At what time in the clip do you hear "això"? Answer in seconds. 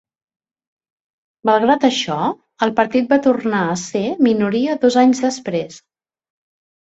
1.89-2.15